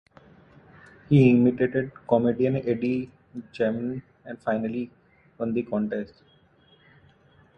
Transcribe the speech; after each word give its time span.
He 1.09 1.29
imitated 1.29 1.91
comedian 2.09 2.55
Eddie 2.67 3.11
Jayamanne 3.53 4.01
and 4.25 4.41
finally 4.41 4.89
won 5.37 5.53
the 5.53 5.61
contest. 5.61 6.23